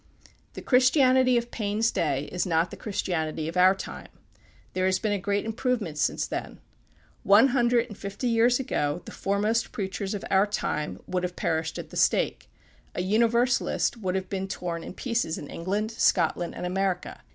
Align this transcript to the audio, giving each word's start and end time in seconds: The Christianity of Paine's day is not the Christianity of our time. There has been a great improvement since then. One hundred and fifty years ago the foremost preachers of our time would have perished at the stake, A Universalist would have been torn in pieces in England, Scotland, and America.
The 0.53 0.63
Christianity 0.63 1.37
of 1.37 1.51
Paine's 1.51 1.91
day 1.91 2.23
is 2.31 2.43
not 2.43 2.71
the 2.71 2.75
Christianity 2.75 3.47
of 3.47 3.55
our 3.55 3.75
time. 3.75 4.07
There 4.73 4.87
has 4.87 4.97
been 4.97 5.11
a 5.11 5.19
great 5.19 5.45
improvement 5.45 5.99
since 5.99 6.25
then. 6.25 6.59
One 7.21 7.49
hundred 7.49 7.85
and 7.87 7.95
fifty 7.95 8.27
years 8.27 8.59
ago 8.59 9.03
the 9.05 9.11
foremost 9.11 9.71
preachers 9.71 10.15
of 10.15 10.25
our 10.31 10.47
time 10.47 11.03
would 11.05 11.21
have 11.21 11.35
perished 11.35 11.77
at 11.77 11.91
the 11.91 11.97
stake, 11.97 12.49
A 12.95 13.03
Universalist 13.03 13.95
would 13.97 14.15
have 14.15 14.27
been 14.27 14.47
torn 14.47 14.83
in 14.83 14.95
pieces 14.95 15.37
in 15.37 15.47
England, 15.51 15.91
Scotland, 15.91 16.55
and 16.55 16.65
America. 16.65 17.21